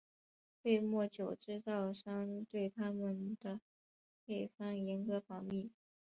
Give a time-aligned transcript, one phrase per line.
[0.63, 3.61] 威末酒制造商对他们的
[4.25, 5.69] 配方严格保密。